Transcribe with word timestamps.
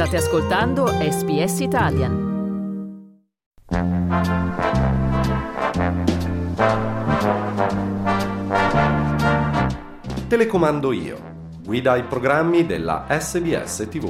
State 0.00 0.16
ascoltando 0.16 0.86
SBS 0.86 1.60
Italian. 1.60 2.14
Telecomando 10.26 10.92
io. 10.92 11.18
Guida 11.62 11.92
ai 11.92 12.04
programmi 12.04 12.64
della 12.64 13.04
SBS 13.10 13.86
TV. 13.90 14.08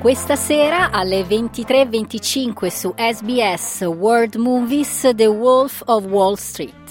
Questa 0.00 0.34
sera 0.34 0.90
alle 0.90 1.20
23.25 1.20 2.66
su 2.66 2.92
SBS 2.96 3.82
World 3.82 4.34
Movies 4.34 5.12
The 5.14 5.28
Wolf 5.28 5.80
of 5.86 6.06
Wall 6.06 6.34
Street 6.34 6.87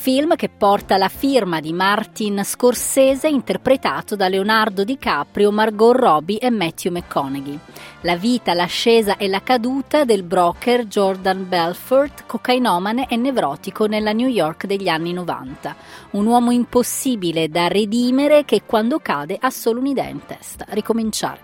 film 0.00 0.34
che 0.34 0.48
porta 0.48 0.96
la 0.96 1.10
firma 1.10 1.60
di 1.60 1.74
Martin 1.74 2.42
Scorsese 2.42 3.28
interpretato 3.28 4.16
da 4.16 4.28
Leonardo 4.28 4.82
DiCaprio, 4.82 5.52
Margot 5.52 5.94
Robbie 5.94 6.38
e 6.38 6.48
Matthew 6.48 6.90
McConaughey. 6.90 7.58
La 8.00 8.16
vita, 8.16 8.54
l'ascesa 8.54 9.18
e 9.18 9.28
la 9.28 9.42
caduta 9.42 10.06
del 10.06 10.22
broker 10.22 10.86
Jordan 10.86 11.46
Belfort, 11.46 12.24
cocainomane 12.24 13.08
e 13.08 13.16
nevrotico 13.16 13.84
nella 13.84 14.12
New 14.12 14.28
York 14.28 14.64
degli 14.64 14.88
anni 14.88 15.12
90. 15.12 15.76
Un 16.12 16.24
uomo 16.24 16.50
impossibile 16.50 17.50
da 17.50 17.68
redimere 17.68 18.46
che 18.46 18.62
quando 18.64 19.00
cade 19.00 19.36
ha 19.38 19.50
solo 19.50 19.80
un'idea 19.80 20.08
in 20.08 20.24
testa, 20.24 20.64
ricominciare. 20.70 21.40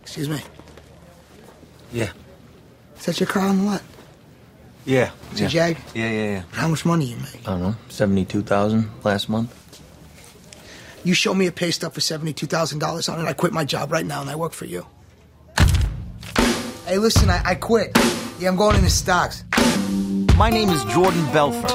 Excuse 0.00 0.30
me. 0.30 0.42
Yeah. 1.90 2.10
Is 2.96 3.04
that 3.04 3.20
your 3.20 3.30
car 3.30 3.46
on 3.46 3.58
the 3.58 3.64
lot? 3.64 3.99
Yeah. 4.84 5.10
Is 5.32 5.40
yeah. 5.40 5.46
it 5.46 5.50
Jag? 5.50 5.76
Yeah, 5.94 6.10
yeah, 6.10 6.30
yeah. 6.32 6.42
How 6.52 6.68
much 6.68 6.84
money 6.84 7.06
you 7.06 7.16
make? 7.16 7.46
I 7.46 7.52
don't 7.52 7.62
know. 7.62 7.74
Seventy-two 7.88 8.42
thousand 8.42 8.90
last 9.04 9.28
month. 9.28 9.56
You 11.04 11.14
show 11.14 11.32
me 11.34 11.46
a 11.46 11.52
pay 11.52 11.70
stub 11.70 11.94
for 11.94 12.00
seventy-two 12.00 12.46
thousand 12.46 12.78
dollars 12.78 13.08
on 13.08 13.20
it, 13.20 13.28
I 13.28 13.32
quit 13.32 13.52
my 13.52 13.64
job 13.64 13.92
right 13.92 14.06
now 14.06 14.20
and 14.20 14.30
I 14.30 14.36
work 14.36 14.52
for 14.52 14.66
you. 14.66 14.86
Hey, 16.86 16.98
listen, 16.98 17.30
I, 17.30 17.40
I 17.44 17.54
quit. 17.54 17.96
Yeah, 18.38 18.48
I'm 18.48 18.56
going 18.56 18.76
into 18.76 18.90
stocks. 18.90 19.44
My 20.36 20.50
name 20.50 20.70
is 20.70 20.82
Jordan 20.86 21.24
Belfort. 21.32 21.70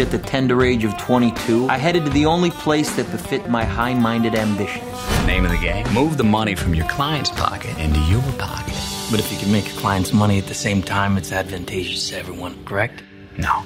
At 0.00 0.10
the 0.10 0.18
tender 0.18 0.64
age 0.64 0.84
of 0.84 0.96
22, 0.96 1.68
I 1.68 1.76
headed 1.76 2.04
to 2.04 2.10
the 2.10 2.24
only 2.24 2.50
place 2.50 2.94
that 2.96 3.10
befit 3.10 3.48
my 3.50 3.64
high 3.64 3.94
minded 3.94 4.34
ambitions. 4.34 4.86
Name 5.26 5.44
of 5.44 5.50
the 5.50 5.58
game 5.58 5.86
move 5.92 6.16
the 6.16 6.24
money 6.24 6.54
from 6.54 6.74
your 6.74 6.88
client's 6.88 7.30
pocket 7.30 7.76
into 7.78 8.00
your 8.00 8.22
pocket. 8.38 8.67
Make 9.48 9.66
your 9.66 9.80
clients 9.80 10.12
money 10.12 10.38
at 10.38 10.46
the 10.46 10.54
same 10.54 10.82
time, 10.82 11.16
it's 11.16 11.32
advantageous 11.32 12.10
to 12.10 12.18
everyone, 12.18 12.62
correct? 12.64 13.02
No. 13.36 13.64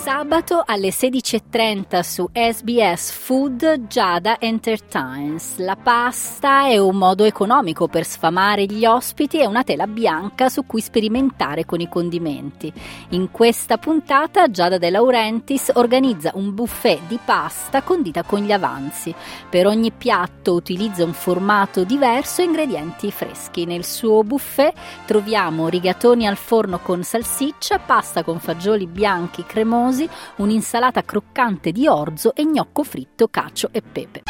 Sabato 0.00 0.62
alle 0.64 0.90
16.30 0.90 2.00
su 2.00 2.28
SBS 2.32 3.10
Food 3.10 3.88
Giada 3.88 4.38
Entertains. 4.38 5.56
La 5.58 5.74
pasta 5.74 6.68
è 6.68 6.78
un 6.78 6.96
modo 6.96 7.24
economico 7.24 7.88
per 7.88 8.06
sfamare 8.06 8.64
gli 8.64 8.86
ospiti 8.86 9.40
e 9.40 9.46
una 9.46 9.64
tela 9.64 9.88
bianca 9.88 10.48
su 10.48 10.64
cui 10.66 10.80
sperimentare 10.80 11.66
con 11.66 11.80
i 11.80 11.88
condimenti. 11.88 12.72
In 13.10 13.32
questa 13.32 13.76
puntata 13.76 14.48
Giada 14.48 14.78
De 14.78 14.88
Laurentiis 14.88 15.72
organizza 15.74 16.30
un 16.34 16.54
buffet 16.54 17.00
di 17.08 17.18
pasta 17.22 17.82
condita 17.82 18.22
con 18.22 18.38
gli 18.38 18.52
avanzi. 18.52 19.12
Per 19.50 19.66
ogni 19.66 19.90
piatto 19.90 20.54
utilizza 20.54 21.04
un 21.04 21.12
formato 21.12 21.82
diverso 21.82 22.40
e 22.40 22.44
ingredienti 22.44 23.10
freschi. 23.10 23.66
Nel 23.66 23.84
suo 23.84 24.22
buffet 24.22 24.72
troviamo 25.06 25.68
rigatoni 25.68 26.26
al 26.26 26.36
forno 26.36 26.78
con 26.78 27.02
salsiccia, 27.02 27.80
pasta 27.80 28.22
con 28.22 28.38
fagioli 28.38 28.86
bianchi 28.86 29.44
cremosi, 29.44 29.86
un'insalata 30.36 31.02
croccante 31.04 31.72
di 31.72 31.86
orzo 31.86 32.34
e 32.34 32.44
gnocco 32.44 32.82
fritto, 32.82 33.28
cacio 33.28 33.68
e 33.72 33.82
pepe. 33.82 34.22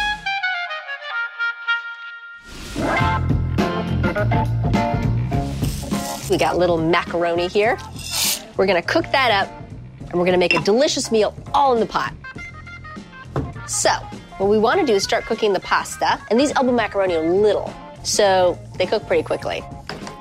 We 6.29 6.37
got 6.37 6.57
little 6.57 6.77
macaroni 6.77 7.47
here. 7.47 7.77
We're 8.55 8.67
gonna 8.67 8.81
cook 8.81 9.09
that 9.11 9.31
up 9.31 9.49
and 10.09 10.13
we're 10.13 10.25
gonna 10.25 10.37
make 10.37 10.53
a 10.53 10.61
delicious 10.61 11.11
meal 11.11 11.33
all 11.53 11.73
in 11.73 11.79
the 11.79 11.85
pot. 11.85 12.13
So, 13.67 13.89
what 14.37 14.49
we 14.49 14.57
wanna 14.57 14.85
do 14.85 14.93
is 14.93 15.03
start 15.03 15.25
cooking 15.25 15.53
the 15.53 15.59
pasta, 15.59 16.19
and 16.29 16.39
these 16.39 16.51
elbow 16.55 16.71
macaroni 16.71 17.15
are 17.15 17.23
little, 17.23 17.73
so 18.03 18.57
they 18.77 18.85
cook 18.85 19.05
pretty 19.07 19.23
quickly. 19.23 19.63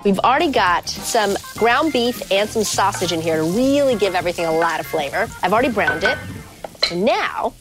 We've 0.09 0.19
already 0.21 0.51
got 0.51 0.89
some 0.89 1.37
ground 1.59 1.93
beef 1.93 2.33
and 2.33 2.49
some 2.49 2.65
sausage 2.65 3.13
in 3.13 3.21
here 3.21 3.37
to 3.37 3.43
really 3.43 3.95
give 3.95 4.15
everything 4.15 4.47
a 4.47 4.53
lot 4.53 4.81
of 4.81 4.87
flavor. 4.87 5.29
I've 5.43 5.53
already 5.53 5.69
browned 5.69 6.03
it. 6.03 6.17
So 6.87 6.97
now 6.97 7.53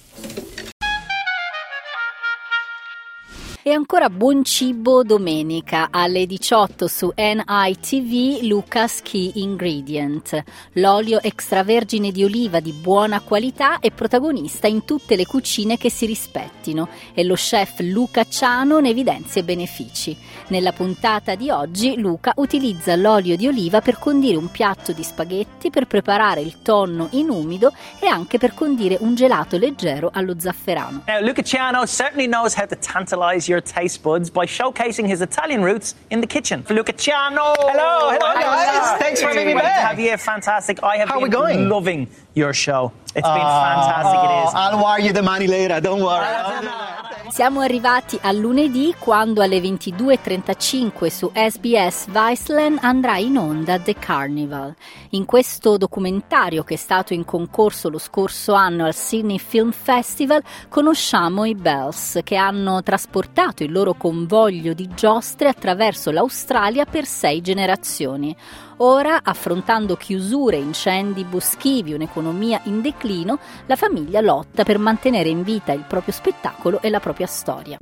E 3.68 3.74
ancora 3.74 4.10
buon 4.10 4.46
cibo 4.46 5.04
domenica 5.04 5.90
alle 5.92 6.26
18 6.26 6.88
su 6.88 7.12
NITV 7.14 8.44
Lucas 8.44 9.02
Key 9.02 9.42
Ingredient. 9.42 10.42
L'olio 10.76 11.20
extravergine 11.22 12.14
di 12.14 12.24
oliva 12.24 12.62
di 12.62 12.72
buona 12.72 13.20
qualità 13.20 13.80
è 13.80 13.92
protagonista 13.92 14.68
in 14.68 14.86
tutte 14.86 15.18
le 15.18 15.26
cucine 15.26 15.76
che 15.76 15.92
si 15.92 16.06
rispettino 16.06 16.88
e 17.14 17.26
lo 17.26 17.34
chef 17.34 17.82
Luca 17.82 18.24
Ciano 18.24 18.80
ne 18.80 18.92
evidenzia 18.92 19.42
i 19.42 19.44
benefici. 19.44 20.16
Nella 20.48 20.72
puntata 20.72 21.36
di 21.36 21.50
oggi 21.50 22.00
Luca 22.00 22.32
utilizza 22.38 22.96
l'olio 22.96 23.36
di 23.36 23.48
oliva 23.48 23.82
per 23.82 24.00
condire 24.00 24.38
un 24.38 24.50
piatto 24.50 24.94
di 24.94 25.04
spaghetti, 25.04 25.72
per 25.72 25.88
preparare 25.88 26.40
il 26.40 26.62
tonno 26.62 27.10
in 27.12 27.30
umido 27.30 27.74
e 28.00 28.08
anche 28.08 28.38
per 28.38 28.54
condire 28.54 28.96
un 29.02 29.14
gelato 29.14 29.58
leggero 29.58 30.10
allo 30.14 30.36
zafferano. 30.40 31.04
Now, 31.06 31.22
Luca 31.22 31.42
Ciano 31.42 31.86
certainly 31.86 32.28
knows 32.28 32.56
how 32.56 32.66
to 32.66 32.78
tantalize 32.78 33.50
your 33.50 33.56
taste 33.62 34.04
buds 34.04 34.30
by 34.30 34.46
showcasing 34.46 35.08
his 35.08 35.22
Italian 35.22 35.62
roots 35.64 35.96
in 36.10 36.22
the 36.22 36.28
kitchen. 36.28 36.64
For 36.64 36.74
Luca 36.74 36.94
Ciano! 36.94 37.56
Hello, 37.58 38.10
hello 38.12 38.34
guys! 38.34 39.00
Thanks 39.02 39.22
for 39.22 39.28
having 39.28 39.48
me 39.48 39.54
Great 39.54 39.62
to 39.64 39.68
back. 39.68 39.88
have 39.88 40.00
you 40.00 40.06
here. 40.06 40.18
Fantastic. 40.18 40.84
I 40.84 40.98
have 40.98 41.10
How 41.10 41.16
been 41.16 41.24
we 41.24 41.30
going? 41.30 41.70
loving 41.70 42.08
your 42.34 42.54
show. 42.54 42.92
It's 43.08 43.14
been 43.14 43.24
fantastic. 43.24 44.20
It 44.20 44.30
ah, 44.30 44.48
is. 44.48 44.54
I'll 44.54 44.84
wire 44.84 45.00
you 45.00 45.14
the 45.14 45.24
money 45.24 45.48
later, 45.48 45.80
don't 45.82 46.02
worry. 46.02 46.26
Ah, 46.28 46.87
Siamo 47.38 47.60
arrivati 47.60 48.18
a 48.20 48.32
lunedì 48.32 48.96
quando 48.98 49.44
alle 49.44 49.60
22.35 49.60 51.06
su 51.06 51.30
SBS 51.32 52.08
Viceland 52.08 52.80
andrà 52.82 53.18
in 53.18 53.38
onda 53.38 53.78
The 53.78 53.94
Carnival. 53.94 54.74
In 55.12 55.26
questo 55.26 55.78
documentario 55.78 56.64
che 56.64 56.74
è 56.74 56.78
stato 56.78 57.14
in 57.14 57.26
concorso 57.26 57.90
lo 57.90 58.00
scorso 58.00 58.54
anno 58.54 58.86
al 58.86 58.96
Sydney 58.96 59.38
Film 59.38 59.70
Festival 59.70 60.42
conosciamo 60.68 61.46
i 61.46 61.54
Bells 61.54 62.22
che 62.24 62.38
hanno 62.38 62.82
trasportato 62.82 63.64
il 63.64 63.72
loro 63.72 63.94
convoglio 63.94 64.74
di 64.74 64.90
giostre 64.96 65.48
attraverso 65.48 66.10
l'Australia 66.10 66.86
per 66.86 67.06
sei 67.06 67.42
generazioni. 67.42 68.36
Ora, 68.80 69.22
affrontando 69.24 69.96
chiusure, 69.96 70.56
incendi 70.58 71.24
boschivi, 71.24 71.94
un'economia 71.94 72.62
in 72.66 72.82
declino, 72.82 73.40
la 73.66 73.76
famiglia 73.76 74.22
lotta 74.22 74.64
per 74.64 74.78
mantenere 74.78 75.30
in 75.30 75.42
vita 75.42 75.72
il 75.72 75.84
proprio 75.88 76.14
spettacolo 76.14 76.80
e 76.82 76.92
la 76.92 77.00
propria 77.00 77.26
storia. 77.26 77.80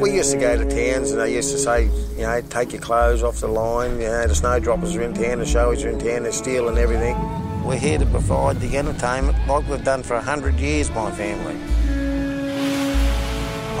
We 0.00 0.10
used 0.10 0.32
to 0.32 0.38
go 0.38 0.54
to 0.54 0.66
towns 0.66 1.12
and 1.12 1.18
they 1.18 1.34
used 1.34 1.50
to 1.52 1.58
say, 1.58 1.88
you 2.16 2.26
know, 2.26 2.42
take 2.48 2.72
your 2.72 2.82
clothes 2.82 3.22
off 3.22 3.40
the 3.40 3.48
line, 3.48 4.00
you 4.00 4.08
know, 4.08 4.26
the 4.26 4.34
snowdroppers 4.34 4.94
are 4.94 5.02
in 5.02 5.14
town, 5.14 5.38
the 5.38 5.46
shows 5.46 5.82
are 5.82 5.90
in 5.90 5.98
town, 5.98 6.24
they're 6.24 6.32
stealing 6.32 6.76
everything. 6.76 7.16
We're 7.64 7.78
here 7.78 7.98
to 7.98 8.06
provide 8.06 8.60
the 8.60 8.76
entertainment 8.76 9.36
like 9.46 9.66
we've 9.66 9.82
done 9.82 10.02
for 10.02 10.16
a 10.16 10.22
hundred 10.22 10.58
years, 10.60 10.90
my 10.90 11.10
family. 11.12 11.56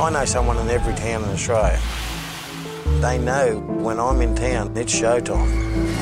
I 0.00 0.10
know 0.10 0.24
someone 0.24 0.56
in 0.58 0.70
every 0.70 0.94
town 0.94 1.24
in 1.24 1.30
Australia. 1.30 1.78
They 3.00 3.16
know 3.16 3.60
when 3.82 3.98
I'm 3.98 4.20
in 4.20 4.34
town, 4.34 4.76
it's 4.76 4.94
showtime. 4.94 5.99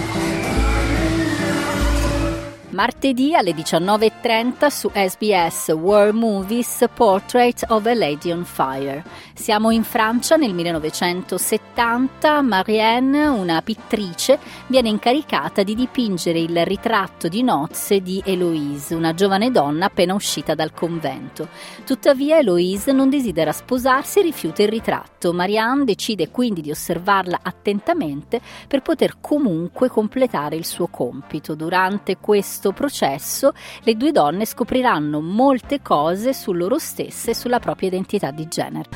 Martedì 2.78 3.34
alle 3.34 3.54
19.30 3.54 4.68
su 4.68 4.88
SBS 4.94 5.70
War 5.70 6.12
Movies 6.12 6.84
Portrait 6.94 7.64
of 7.70 7.84
a 7.86 7.94
Lady 7.94 8.30
on 8.30 8.44
Fire. 8.44 9.02
Siamo 9.34 9.72
in 9.72 9.82
Francia 9.82 10.36
nel 10.36 10.54
1970. 10.54 12.40
Marianne, 12.40 13.26
una 13.26 13.62
pittrice, 13.62 14.38
viene 14.68 14.90
incaricata 14.90 15.64
di 15.64 15.74
dipingere 15.74 16.38
il 16.38 16.64
ritratto 16.64 17.26
di 17.26 17.42
nozze 17.42 18.00
di 18.00 18.22
Eloise, 18.24 18.94
una 18.94 19.12
giovane 19.12 19.50
donna 19.50 19.86
appena 19.86 20.14
uscita 20.14 20.54
dal 20.54 20.72
convento. 20.72 21.48
Tuttavia 21.84 22.38
Eloise 22.38 22.92
non 22.92 23.10
desidera 23.10 23.50
sposarsi 23.50 24.20
e 24.20 24.22
rifiuta 24.22 24.62
il 24.62 24.68
ritratto. 24.68 25.32
Marianne 25.32 25.82
decide 25.82 26.30
quindi 26.30 26.60
di 26.60 26.70
osservarla 26.70 27.40
attentamente 27.42 28.40
per 28.68 28.82
poter 28.82 29.16
comunque 29.20 29.88
completare 29.88 30.54
il 30.54 30.64
suo 30.64 30.86
compito. 30.86 31.56
Durante 31.56 32.18
questo 32.18 32.66
processo 32.72 33.52
le 33.82 33.94
due 33.96 34.12
donne 34.12 34.44
scopriranno 34.44 35.20
molte 35.20 35.80
cose 35.82 36.32
su 36.32 36.52
loro 36.52 36.78
stesse 36.78 37.30
e 37.30 37.34
sulla 37.34 37.58
propria 37.60 37.88
identità 37.88 38.30
di 38.30 38.46
genere. 38.48 38.88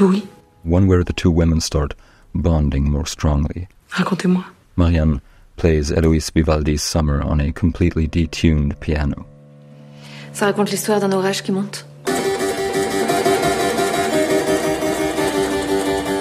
Oui, 0.00 0.26
One 0.64 0.86
where 0.86 1.04
the 1.04 1.12
two 1.12 1.30
women 1.30 1.60
start 1.60 1.94
bonding 2.34 2.90
more 2.90 3.06
strongly. 3.06 3.68
racontez-moi. 3.98 4.44
Marianne 4.76 5.20
plays 5.56 5.90
Eloise 5.90 6.30
Vivaldi's 6.30 6.82
Summer 6.82 7.20
on 7.22 7.40
a 7.40 7.52
completely 7.52 8.06
detuned 8.06 8.78
piano. 8.80 9.26
Ça 10.32 10.46
raconte 10.46 10.70
l'histoire 10.70 11.00
d'un 11.00 11.12
orage 11.12 11.42
qui 11.42 11.52
monte. 11.52 11.84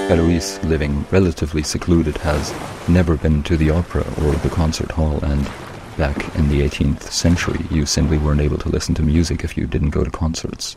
Eloise, 0.10 0.58
living 0.64 1.06
relatively 1.12 1.62
secluded, 1.62 2.18
has 2.18 2.52
never 2.90 3.16
been 3.16 3.44
to 3.44 3.56
the 3.56 3.70
opera 3.70 4.02
or 4.24 4.32
the 4.38 4.50
concert 4.50 4.90
hall, 4.90 5.20
and 5.24 5.48
back 5.98 6.36
in 6.36 6.50
the 6.50 6.62
18th 6.62 7.04
century, 7.04 7.64
you 7.70 7.86
simply 7.86 8.18
weren't 8.18 8.42
able 8.42 8.58
to 8.58 8.70
listen 8.70 8.96
to 8.96 9.04
music 9.04 9.44
if 9.44 9.56
you 9.56 9.68
didn't 9.68 9.92
go 9.92 10.04
to 10.04 10.10
concerts. 10.10 10.76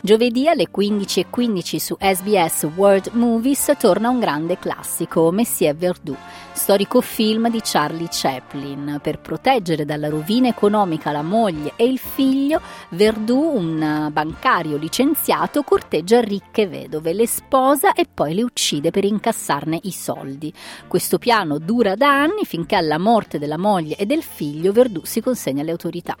Giovedì 0.00 0.48
alle 0.48 0.68
15.15 0.70 1.76
su 1.76 1.96
SBS 1.98 2.68
World 2.76 3.10
Movies 3.14 3.72
torna 3.80 4.08
un 4.08 4.20
grande 4.20 4.56
classico, 4.56 5.32
Messier 5.32 5.74
Verdoux, 5.74 6.16
storico 6.52 7.00
film 7.00 7.50
di 7.50 7.58
Charlie 7.64 8.06
Chaplin. 8.08 9.00
Per 9.02 9.18
proteggere 9.18 9.84
dalla 9.84 10.08
rovina 10.08 10.46
economica 10.46 11.10
la 11.10 11.22
moglie 11.22 11.72
e 11.74 11.84
il 11.86 11.98
figlio, 11.98 12.60
Verdoux, 12.90 13.58
un 13.58 14.08
bancario 14.12 14.76
licenziato, 14.76 15.64
corteggia 15.64 16.20
ricche 16.20 16.68
vedove, 16.68 17.12
le 17.12 17.26
sposa 17.26 17.92
e 17.92 18.06
poi 18.12 18.34
le 18.34 18.44
uccide 18.44 18.92
per 18.92 19.04
incassarne 19.04 19.80
i 19.82 19.90
soldi. 19.90 20.52
Questo 20.86 21.18
piano 21.18 21.58
dura 21.58 21.96
da 21.96 22.22
anni 22.22 22.44
finché 22.44 22.76
alla 22.76 22.98
morte 22.98 23.40
della 23.40 23.58
moglie 23.58 23.96
e 23.96 24.06
del 24.06 24.22
figlio 24.22 24.70
Verdoux 24.70 25.06
si 25.06 25.20
consegna 25.20 25.62
alle 25.62 25.72
autorità. 25.72 26.16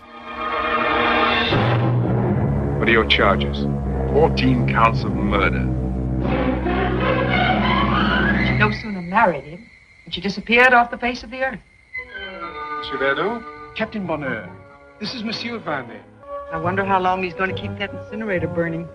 What 2.88 2.96
are 2.96 3.00
your 3.04 3.10
charges? 3.10 3.66
14 4.14 4.66
counts 4.66 5.04
of 5.04 5.12
murder. 5.12 5.60
She 8.46 8.56
no 8.56 8.70
sooner 8.72 9.02
married 9.02 9.44
him 9.44 9.66
than 10.04 10.12
she 10.12 10.22
disappeared 10.22 10.72
off 10.72 10.88
the 10.90 10.96
face 10.96 11.22
of 11.22 11.28
the 11.28 11.42
earth. 11.42 11.60
Monsieur 12.78 12.96
Verdoux? 12.96 13.44
Captain 13.76 14.06
Bonheur. 14.06 14.48
This 15.00 15.12
is 15.12 15.22
Monsieur 15.22 15.58
Vandy. 15.58 16.00
I 16.50 16.56
wonder 16.56 16.82
how 16.82 16.98
long 16.98 17.22
he's 17.22 17.34
going 17.34 17.54
to 17.54 17.60
keep 17.60 17.76
that 17.76 17.90
incinerator 17.92 18.48
burning. 18.48 18.88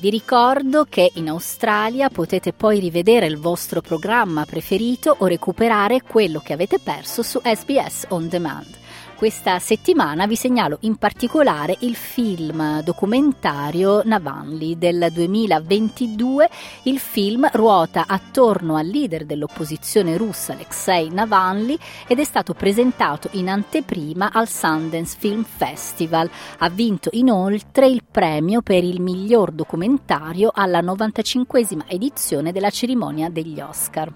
Vi 0.00 0.10
ricordo 0.10 0.84
che 0.88 1.12
in 1.14 1.30
Australia 1.30 2.08
potete 2.08 2.52
poi 2.52 2.80
rivedere 2.80 3.26
il 3.26 3.38
vostro 3.38 3.80
programma 3.82 4.44
preferito 4.44 5.14
o 5.16 5.26
recuperare 5.26 6.02
quello 6.02 6.40
che 6.40 6.54
avete 6.54 6.80
perso 6.80 7.22
su 7.22 7.38
SBS 7.40 8.06
On 8.08 8.28
Demand. 8.28 8.86
Questa 9.18 9.58
settimana 9.58 10.28
vi 10.28 10.36
segnalo 10.36 10.76
in 10.82 10.94
particolare 10.94 11.74
il 11.80 11.96
film 11.96 12.84
documentario 12.84 14.02
Navalny 14.04 14.78
del 14.78 15.08
2022. 15.12 16.48
Il 16.84 17.00
film 17.00 17.48
ruota 17.50 18.04
attorno 18.06 18.76
al 18.76 18.86
leader 18.86 19.24
dell'opposizione 19.24 20.16
russa 20.16 20.52
Alexei 20.52 21.10
Navalny 21.10 21.76
ed 22.06 22.20
è 22.20 22.22
stato 22.22 22.54
presentato 22.54 23.28
in 23.32 23.48
anteprima 23.48 24.30
al 24.32 24.46
Sundance 24.46 25.16
Film 25.18 25.42
Festival. 25.42 26.30
Ha 26.58 26.68
vinto 26.68 27.08
inoltre 27.14 27.88
il 27.88 28.04
premio 28.08 28.62
per 28.62 28.84
il 28.84 29.00
miglior 29.00 29.50
documentario 29.50 30.52
alla 30.54 30.80
95esima 30.80 31.88
edizione 31.88 32.52
della 32.52 32.70
cerimonia 32.70 33.28
degli 33.28 33.58
Oscar. 33.58 34.12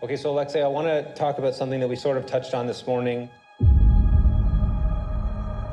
Okay, 0.00 0.16
so 0.16 0.30
Alexei, 0.30 0.62
I 0.62 0.72
want 0.72 0.86
to 0.86 1.12
talk 1.12 1.36
about 1.36 1.52
something 1.52 1.78
that 1.78 1.90
we 1.90 1.96
sort 1.96 2.16
of 2.16 2.24
touched 2.24 2.54
on 2.54 2.66
this 2.66 2.84
morning. 2.86 3.28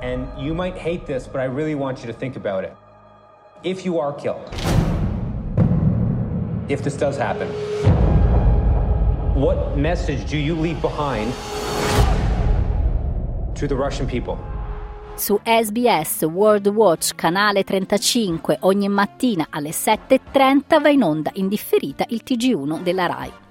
And 0.03 0.27
you 0.37 0.53
might 0.53 0.75
hate 0.75 1.05
this, 1.05 1.27
but 1.27 1.39
I 1.39 1.45
really 1.45 1.75
want 1.75 2.01
you 2.01 2.07
to 2.07 2.13
think 2.13 2.35
about 2.35 2.65
it. 2.65 2.75
If 3.63 3.85
you 3.85 3.99
are 3.99 4.11
killed, 4.11 4.49
if 6.67 6.83
this 6.83 6.97
does 6.97 7.15
happen, 7.15 7.47
what 9.33 9.77
message 9.77 10.29
do 10.29 10.37
you 10.37 10.55
leave 10.55 10.81
behind 10.81 11.31
to 13.55 13.65
the 13.65 13.75
Russian 13.75 14.05
people? 14.05 14.37
Su 15.15 15.39
SBS 15.41 16.23
World 16.23 16.67
Watch 16.67 17.15
canale 17.15 17.63
35 17.63 18.57
ogni 18.59 18.89
mattina 18.89 19.47
alle 19.51 19.69
7.30 19.69 20.81
va 20.81 20.89
in 20.89 21.01
onda 21.01 21.31
in 21.35 21.47
differita 21.47 22.03
il 22.09 22.23
TG1 22.25 22.81
della 22.81 23.05
RAI. 23.05 23.42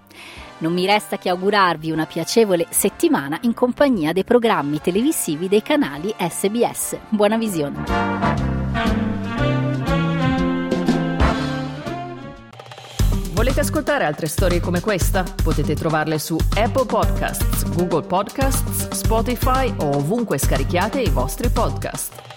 Non 0.62 0.72
mi 0.72 0.86
resta 0.86 1.18
che 1.18 1.28
augurarvi 1.28 1.90
una 1.90 2.06
piacevole 2.06 2.68
settimana 2.70 3.36
in 3.42 3.52
compagnia 3.52 4.12
dei 4.12 4.22
programmi 4.22 4.80
televisivi 4.80 5.48
dei 5.48 5.60
canali 5.60 6.14
SBS. 6.16 6.96
Buona 7.08 7.36
visione. 7.36 7.82
Volete 13.32 13.58
ascoltare 13.58 14.04
altre 14.04 14.28
storie 14.28 14.60
come 14.60 14.80
questa? 14.80 15.24
Potete 15.42 15.74
trovarle 15.74 16.20
su 16.20 16.36
Apple 16.54 16.86
Podcasts, 16.86 17.64
Google 17.74 18.06
Podcasts, 18.06 18.88
Spotify 18.90 19.74
o 19.78 19.96
ovunque 19.96 20.38
scarichiate 20.38 21.00
i 21.00 21.10
vostri 21.10 21.50
podcast. 21.50 22.31